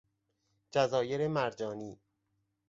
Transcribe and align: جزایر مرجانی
جزایر 0.71 1.27
مرجانی 1.27 2.01